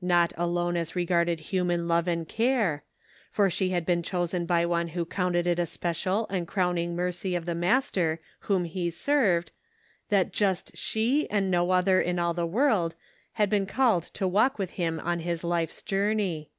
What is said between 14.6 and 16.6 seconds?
him on his life journey.